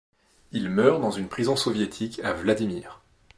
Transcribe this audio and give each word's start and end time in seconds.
Il 0.51 0.71
meurt 0.71 0.99
dans 0.99 1.11
une 1.11 1.27
prison 1.27 1.55
soviétique 1.55 2.21
à 2.23 2.33
Vladimir. 2.33 3.03